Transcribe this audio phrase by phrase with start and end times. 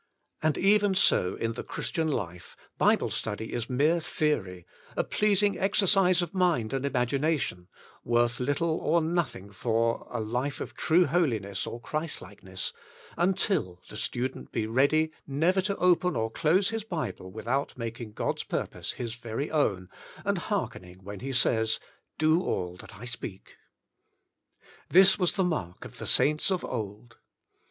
[0.41, 4.65] And even so in the Christian life, Bible study is mere theory,
[4.97, 7.67] a pleasing exercise of mind and imagination,
[8.03, 12.73] worth little or nothing for a life of true holiness or Christlikeness,
[13.15, 18.43] until the student be ready never to open or close his Bible without making God's
[18.43, 19.87] purpose His very own,
[20.25, 21.79] and hearkening when He says
[22.17, 23.57] —"Do All that I Speak."
[24.89, 27.17] This was the mark of the saints of old.